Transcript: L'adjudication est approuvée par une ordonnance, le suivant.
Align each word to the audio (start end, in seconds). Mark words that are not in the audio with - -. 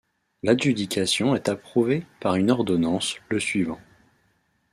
L'adjudication 0.41 1.35
est 1.35 1.47
approuvée 1.47 2.07
par 2.21 2.35
une 2.35 2.49
ordonnance, 2.49 3.17
le 3.29 3.39
suivant. 3.39 3.79